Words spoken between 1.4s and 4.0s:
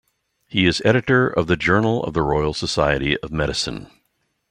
the "Journal of the Royal Society of Medicine".